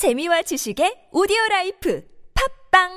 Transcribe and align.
재미와 0.00 0.40
지식의 0.40 1.12
오디오 1.12 1.36
라이프 1.50 2.00
팟빵 2.72 2.88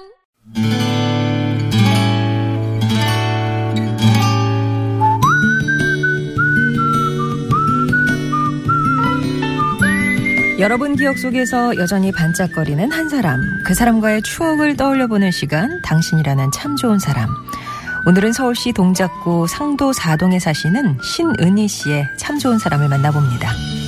여러분 10.60 10.96
기억 10.96 11.18
속에서 11.18 11.76
여전히 11.76 12.14
반짝거리는 12.14 12.90
한 12.90 13.10
사람, 13.10 13.42
그 13.66 13.74
사람과의 13.74 14.22
추억을 14.22 14.78
떠올려보는 14.78 15.32
시간, 15.32 15.82
당신이라는 15.82 16.52
참 16.54 16.78
좋은 16.78 17.00
사람. 17.00 17.28
오늘은 18.08 18.32
서울시 18.32 18.72
동작구 18.72 19.46
상도 19.50 19.92
4동에 19.92 20.40
사시는 20.40 21.00
신은희 21.04 21.68
씨의 21.68 22.08
참 22.18 22.40
좋은 22.40 22.60
사람을 22.60 22.88
만나봅니다. 22.88 23.83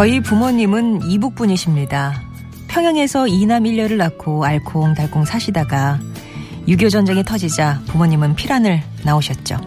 저희 0.00 0.20
부모님은 0.20 1.02
이북분이십니다. 1.10 2.22
평양에서 2.68 3.26
이남 3.26 3.66
일녀를 3.66 3.98
낳고 3.98 4.46
알콩달콩 4.46 5.26
사시다가 5.26 6.00
6.25 6.66 6.90
전쟁이 6.90 7.22
터지자 7.22 7.82
부모님은 7.86 8.34
피란을 8.34 8.82
나오셨죠. 9.04 9.58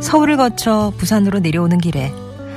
서울을 0.00 0.38
거쳐 0.38 0.92
부산으로 0.98 1.38
내려오는 1.38 1.78
길에 1.78 2.12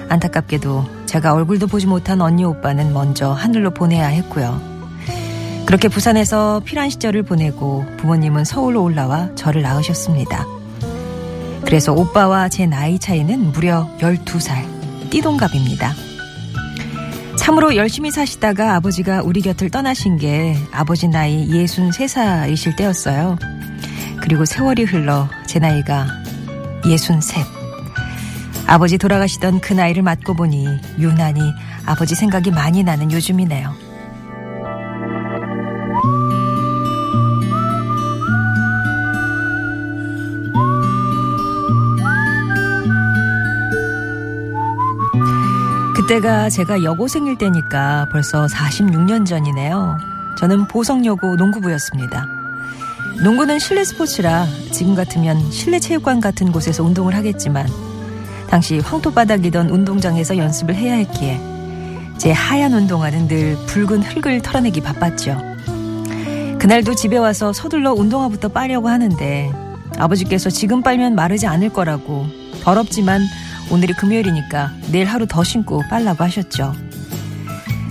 안타깝게도 0.10 1.06
제가 1.06 1.36
얼굴도 1.36 1.68
보지 1.68 1.86
못한 1.86 2.20
언니 2.20 2.44
오빠는 2.44 2.92
먼저 2.94 3.32
하늘로 3.32 3.70
보내야 3.70 4.08
했고요. 4.08 4.60
그렇게 5.68 5.90
부산에서 5.90 6.64
피란 6.66 6.90
시절을 6.90 7.22
보내고 7.22 7.86
부모님은 7.98 8.44
서울로 8.44 8.82
올라와 8.82 9.30
저를 9.36 9.62
낳으셨습니다. 9.62 10.48
그래서 11.64 11.94
오빠와 11.94 12.50
제 12.50 12.66
나이 12.66 12.98
차이는 12.98 13.52
무려 13.52 13.88
12살, 14.00 15.12
띠동갑입니다. 15.12 16.07
참으로 17.48 17.78
열심히 17.78 18.12
사시다가 18.12 18.76
아버지가 18.76 19.22
우리 19.24 19.40
곁을 19.40 19.70
떠나신 19.70 20.18
게 20.18 20.58
아버지 20.74 21.08
나이 21.08 21.48
63살이실 21.48 22.76
때였어요. 22.76 23.38
그리고 24.22 24.44
세월이 24.44 24.84
흘러 24.84 25.30
제 25.48 25.58
나이가 25.58 26.08
63. 26.84 27.46
아버지 28.68 28.98
돌아가시던 28.98 29.62
그 29.62 29.72
나이를 29.72 30.04
맞고 30.04 30.34
보니 30.34 30.68
유난히 31.00 31.40
아버지 31.86 32.16
생각이 32.16 32.52
많이 32.52 32.84
나는 32.84 33.14
요즘이네요. 33.14 33.87
그때가 46.08 46.50
제가 46.50 46.84
여고생일 46.84 47.38
때니까 47.38 48.08
벌써 48.10 48.46
46년 48.46 49.26
전이네요. 49.26 49.98
저는 50.38 50.66
보성여고 50.70 51.36
농구부였습니다. 51.36 52.26
농구는 53.22 53.60
실내 53.60 53.84
스포츠라 53.84 54.48
지금 54.72 54.96
같으면 54.96 55.52
실내 55.52 55.80
체육관 55.80 56.22
같은 56.22 56.54
곳에서 56.54 56.82
운동을 56.82 57.14
하겠지만 57.14 57.68
당시 58.50 58.80
황토바닥이던 58.80 59.70
운동장에서 59.70 60.38
연습을 60.38 60.76
해야 60.76 60.94
했기에 60.94 61.42
제 62.18 62.32
하얀 62.32 62.72
운동화는 62.72 63.28
늘 63.28 63.58
붉은 63.66 64.02
흙을 64.02 64.42
털어내기 64.42 64.80
바빴죠. 64.80 65.38
그날도 66.58 66.96
집에 66.96 67.18
와서 67.18 67.52
서둘러 67.52 67.92
운동화부터 67.92 68.48
빨려고 68.48 68.88
하는데 68.88 69.52
아버지께서 69.98 70.50
지금 70.50 70.82
빨면 70.82 71.16
마르지 71.16 71.48
않을 71.48 71.68
거라고 71.68 72.28
더럽지만 72.64 73.20
오늘이 73.70 73.94
금요일이니까 73.94 74.72
내일 74.92 75.08
하루 75.08 75.28
더 75.28 75.44
신고 75.44 75.84
빨라고 75.90 76.24
하셨죠. 76.24 76.74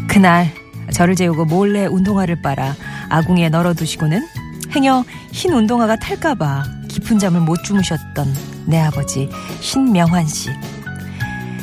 그날 0.08 0.52
저를 0.92 1.14
재우고 1.14 1.44
몰래 1.44 1.86
운동화를 1.86 2.40
빨아 2.42 2.74
아궁이에 3.08 3.50
널어두시고는 3.50 4.26
행여 4.74 5.04
흰 5.32 5.52
운동화가 5.52 5.96
탈까봐 5.96 6.64
깊은 6.88 7.18
잠을 7.18 7.40
못 7.40 7.62
주무셨던 7.64 8.34
내 8.66 8.80
아버지 8.80 9.28
신명환 9.60 10.26
씨. 10.26 10.50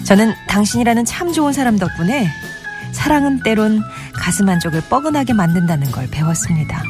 저는 0.04 0.34
당신이라는 0.48 1.06
참 1.06 1.34
좋은 1.34 1.54
사람 1.54 1.78
덕분에 1.78 2.30
사랑은 2.92 3.42
때론 3.44 3.82
가슴 4.14 4.48
한쪽을 4.50 4.82
뻐근하게 4.90 5.34
만든다는 5.34 5.92
걸 5.92 6.08
배웠습니다. 6.10 6.84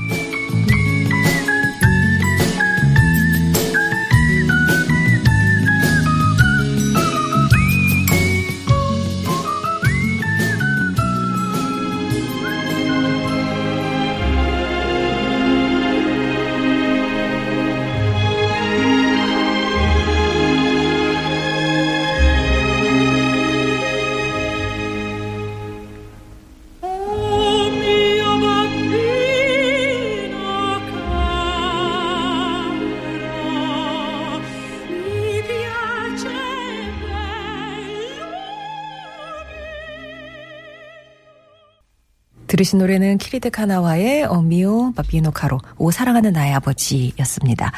들으신 42.54 42.78
노래는 42.78 43.18
키리드 43.18 43.50
카나와의 43.50 44.26
어미오 44.26 44.94
바비노 44.94 45.32
카로 45.32 45.58
오 45.80 45.90
사랑하는 45.90 46.34
나의 46.34 46.54
아버지였습니다. 46.54 47.72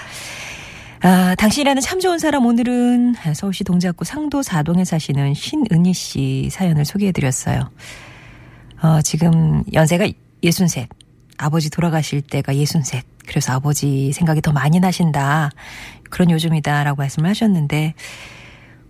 아, 0.99 1.33
당신이라는 1.35 1.81
참 1.81 2.01
좋은 2.01 2.19
사람 2.19 2.45
오늘은 2.45 3.15
서울시 3.35 3.63
동작구 3.63 4.03
상도 4.03 4.41
4동에 4.41 4.83
사시는 4.83 5.33
신은희 5.33 5.93
씨 5.93 6.49
사연을 6.51 6.83
소개해드렸어요. 6.83 7.69
어, 8.81 9.01
지금 9.01 9.63
연세가 9.71 10.09
63. 10.43 10.87
아버지 11.37 11.69
돌아가실 11.69 12.19
때가 12.19 12.57
63. 12.57 13.01
그래서 13.27 13.53
아버지 13.53 14.11
생각이 14.11 14.41
더 14.41 14.51
많이 14.51 14.81
나신다. 14.81 15.51
그런 16.09 16.29
요즘이다라고 16.31 16.97
말씀을 16.97 17.29
하셨는데 17.29 17.93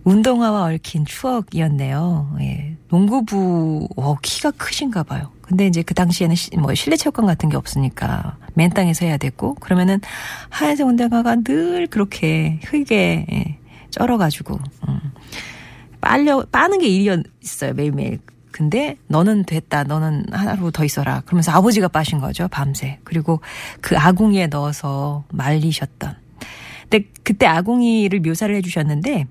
운동화와 0.02 0.64
얽힌 0.64 1.04
추억이었네요. 1.04 2.38
예. 2.40 2.76
농구부, 2.88 3.88
어, 3.96 4.16
키가 4.20 4.50
크신가 4.52 5.04
봐요. 5.04 5.30
근데 5.46 5.66
이제 5.66 5.82
그 5.82 5.94
당시에는 5.94 6.34
시, 6.34 6.50
뭐 6.56 6.74
실내 6.74 6.96
체육관 6.96 7.26
같은 7.26 7.48
게 7.48 7.56
없으니까 7.56 8.36
맨 8.54 8.70
땅에서 8.70 9.06
해야 9.06 9.16
됐고 9.16 9.54
그러면은 9.54 10.00
하얀색 10.50 10.86
운동화가 10.86 11.36
늘 11.44 11.86
그렇게 11.86 12.58
흙에 12.64 13.26
예, 13.30 13.58
쩔어가지고 13.90 14.58
음. 14.88 15.00
빨려 16.00 16.44
빠는 16.50 16.78
게 16.78 16.88
일이었어요 16.88 17.74
매일매일. 17.74 18.20
근데 18.50 18.96
너는 19.08 19.44
됐다. 19.44 19.84
너는 19.84 20.26
하루 20.32 20.72
더 20.72 20.82
있어라. 20.84 21.20
그러면서 21.26 21.52
아버지가 21.52 21.88
빠신 21.88 22.20
거죠 22.20 22.48
밤새. 22.48 22.98
그리고 23.04 23.40
그 23.82 23.98
아궁이에 23.98 24.46
넣어서 24.46 25.24
말리셨던. 25.30 26.14
근데 26.88 27.08
그때 27.22 27.46
아궁이를 27.46 28.20
묘사를 28.20 28.54
해주셨는데 28.54 29.26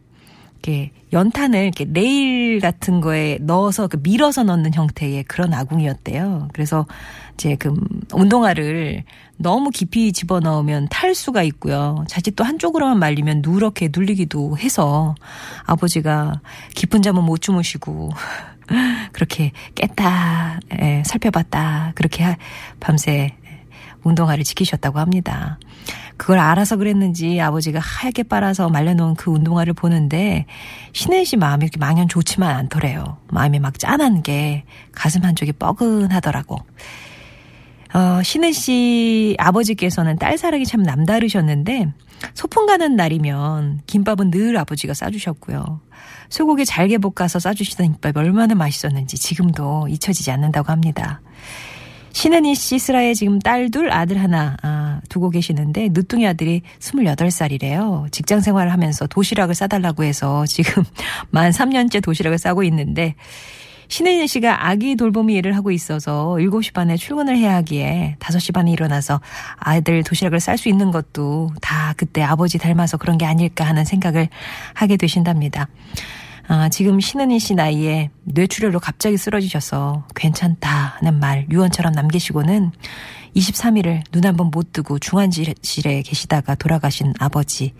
이렇게 0.65 0.91
연탄을 1.13 1.63
이렇게 1.63 1.85
레일 1.87 2.59
같은 2.59 2.99
거에 2.99 3.37
넣어서 3.41 3.87
그 3.87 3.99
밀어서 4.01 4.43
넣는 4.43 4.73
형태의 4.73 5.23
그런 5.25 5.53
아궁이였대요. 5.53 6.49
그래서 6.53 6.87
이제 7.35 7.55
그 7.55 7.73
운동화를 8.11 9.03
너무 9.37 9.69
깊이 9.69 10.11
집어 10.11 10.39
넣으면 10.39 10.87
탈 10.89 11.13
수가 11.13 11.43
있고요. 11.43 12.03
자칫 12.07 12.35
또 12.35 12.43
한쪽으로만 12.43 12.97
말리면 12.97 13.43
누렇게 13.45 13.89
눌리기도 13.95 14.57
해서 14.57 15.13
아버지가 15.65 16.41
깊은 16.73 17.03
잠은 17.03 17.23
못 17.23 17.41
주무시고 17.41 18.09
그렇게 19.13 19.51
깼다, 19.75 20.59
예, 20.81 21.03
살펴봤다, 21.05 21.91
그렇게 21.93 22.37
밤새 22.79 23.35
운동화를 24.03 24.43
지키셨다고 24.43 24.99
합니다. 24.99 25.59
그걸 26.17 26.39
알아서 26.39 26.77
그랬는지 26.77 27.41
아버지가 27.41 27.79
하얗게 27.79 28.23
빨아서 28.23 28.69
말려놓은 28.69 29.15
그 29.15 29.31
운동화를 29.31 29.73
보는데 29.73 30.45
신혜 30.93 31.23
씨 31.23 31.37
마음이 31.37 31.65
이렇게 31.65 31.77
망연 31.77 32.07
좋지만 32.07 32.55
않더래요. 32.55 33.17
마음이 33.27 33.59
막 33.59 33.77
짠한 33.77 34.23
게 34.23 34.63
가슴 34.93 35.23
한쪽이 35.23 35.53
뻐근하더라고. 35.53 36.57
어, 37.93 38.21
신혜 38.23 38.51
씨 38.51 39.35
아버지께서는 39.39 40.17
딸 40.17 40.37
사랑이 40.37 40.65
참 40.65 40.83
남다르셨는데 40.83 41.93
소풍 42.33 42.65
가는 42.65 42.95
날이면 42.95 43.81
김밥은 43.85 44.31
늘 44.31 44.57
아버지가 44.57 44.93
싸주셨고요. 44.93 45.81
소고기 46.29 46.65
잘게 46.65 46.97
볶아서 46.97 47.39
싸주시던 47.39 47.93
김밥이 47.93 48.13
얼마나 48.17 48.55
맛있었는지 48.55 49.17
지금도 49.17 49.87
잊혀지지 49.89 50.31
않는다고 50.31 50.71
합니다. 50.71 51.21
신은희 52.15 52.55
씨 52.55 52.79
슬하에 52.79 53.13
지금 53.13 53.39
딸 53.39 53.69
둘, 53.69 53.91
아들 53.91 54.23
하나 54.23 54.55
아, 54.63 55.01
두고 55.09 55.29
계시는데 55.29 55.89
늦둥이 55.91 56.25
아들이 56.25 56.61
28살이래요. 56.79 58.09
직장 58.09 58.39
생활을 58.39 58.71
하면서 58.71 59.05
도시락을 59.05 59.53
싸달라고 59.53 60.05
해서 60.05 60.45
지금 60.45 60.83
만 61.29 61.51
3년째 61.51 62.01
도시락을 62.01 62.37
싸고 62.37 62.63
있는데 62.63 63.15
신혜진 63.89 64.27
씨가 64.27 64.69
아기 64.69 64.95
돌보미 64.95 65.33
일을 65.33 65.57
하고 65.57 65.71
있어서 65.71 66.37
7시 66.39 66.71
반에 66.71 66.95
출근을 66.95 67.37
해야 67.37 67.55
하기에 67.55 68.15
5시 68.19 68.53
반에 68.53 68.71
일어나서 68.71 69.19
아이들 69.57 70.01
도시락을 70.03 70.39
쌀 70.39 70.57
수 70.57 70.69
있는 70.69 70.91
것도 70.91 71.51
다 71.61 71.93
그때 71.97 72.23
아버지 72.23 72.57
닮아서 72.57 72.95
그런 72.95 73.17
게 73.17 73.25
아닐까 73.25 73.65
하는 73.65 73.83
생각을 73.83 74.29
하게 74.73 74.95
되신답니다. 74.95 75.67
아, 76.47 76.69
지금 76.69 76.99
신은희 76.99 77.39
씨 77.39 77.55
나이에 77.55 78.11
뇌출혈로 78.23 78.79
갑자기 78.79 79.17
쓰러지셔서 79.17 80.05
괜찮다는 80.15 81.19
말 81.19 81.47
유언처럼 81.49 81.93
남기시고는 81.93 82.71
23일을 83.35 84.03
눈 84.11 84.25
한번 84.25 84.51
못 84.51 84.71
뜨고 84.71 84.99
중환실에 84.99 86.03
계시다가 86.03 86.55
돌아가신 86.55 87.13
아버지. 87.19 87.73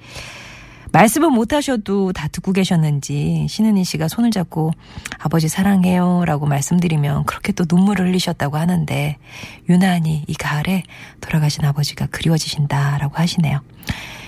말씀은 0.91 1.33
못 1.33 1.51
하셔도 1.53 2.13
다 2.13 2.27
듣고 2.29 2.53
계셨는지 2.53 3.47
신은희 3.49 3.83
씨가 3.83 4.07
손을 4.07 4.31
잡고 4.31 4.71
아버지 5.19 5.49
사랑해요 5.49 6.23
라고 6.25 6.45
말씀드리면 6.45 7.25
그렇게 7.25 7.51
또 7.51 7.65
눈물을 7.69 8.07
흘리셨다고 8.07 8.57
하는데 8.57 9.17
유난히 9.67 10.23
이 10.27 10.33
가을에 10.33 10.83
돌아가신 11.19 11.65
아버지가 11.65 12.07
그리워지신다 12.07 12.97
라고 12.99 13.17
하시네요. 13.17 13.61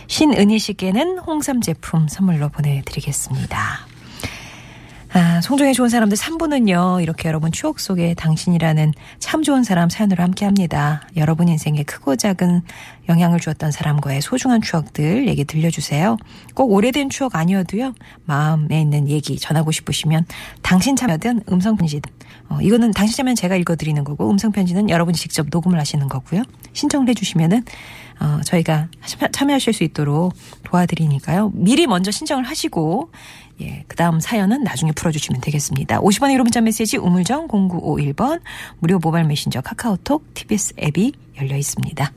신은희 0.08 0.60
씨께는 0.60 1.20
홍삼 1.20 1.62
제품 1.62 2.08
선물로 2.08 2.50
보내드리겠습니다. 2.50 3.87
아, 5.20 5.42
송정의 5.42 5.74
좋은 5.74 5.90
사람들 5.90 6.16
3부는요, 6.16 7.02
이렇게 7.02 7.28
여러분 7.28 7.52
추억 7.52 7.80
속에 7.80 8.14
당신이라는 8.14 8.94
참 9.18 9.42
좋은 9.42 9.64
사람 9.64 9.90
사연으로 9.90 10.22
함께 10.22 10.46
합니다. 10.46 11.02
여러분 11.16 11.48
인생에 11.48 11.82
크고 11.82 12.18
작은 12.18 12.62
영향을 13.10 13.40
주었던 13.40 13.72
사람과의 13.72 14.22
소중한 14.22 14.62
추억들 14.62 15.28
얘기 15.28 15.44
들려주세요. 15.44 16.18
꼭 16.54 16.72
오래된 16.72 17.10
추억 17.10 17.36
아니어도요, 17.36 17.96
마음에 18.26 18.80
있는 18.80 19.10
얘기 19.10 19.40
전하고 19.40 19.72
싶으시면 19.72 20.28
당신 20.62 20.96
참여든 20.96 21.42
음성편지든, 21.52 22.14
어, 22.50 22.60
이거는 22.62 22.94
참여는 22.94 23.36
제가 23.36 23.56
읽어드리는 23.56 24.04
거고, 24.04 24.30
음성편지는 24.30 24.90
여러분이 24.90 25.18
직접 25.18 25.48
녹음을 25.50 25.80
하시는 25.80 26.08
거고요. 26.08 26.44
신청을 26.74 27.10
해주시면은, 27.10 27.64
어, 28.20 28.42
저희가 28.44 28.88
참여하실 29.32 29.74
수 29.74 29.84
있도록 29.84 30.34
도와드리니까요. 30.64 31.52
미리 31.54 31.88
먼저 31.88 32.12
신청을 32.12 32.44
하시고, 32.46 33.12
예, 33.62 33.84
그 33.88 33.96
다음 33.96 34.20
사연은 34.20 34.64
나중에 34.64 34.92
풀어주시면 34.92 35.42
되겠습니다. 35.42 36.00
50원의 36.02 36.34
유료 36.34 36.44
문자 36.44 36.62
메시지 36.62 36.98
우물정 36.98 37.48
0951번 37.48 38.42
무료 38.80 39.00
모바일 39.00 39.26
메신저 39.26 39.62
카카오톡 39.62 40.34
TBS 40.36 40.76
앱이 40.80 41.14
열려 41.42 41.58
있습니다. 41.58 42.12